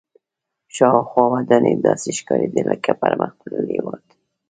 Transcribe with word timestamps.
شاوخوا 0.75 1.23
ودانۍ 1.33 1.73
داسې 1.87 2.09
ښکارېدې 2.17 2.61
لکه 2.69 2.91
پرمختللي 3.01 3.73
هېواد. 3.77 4.05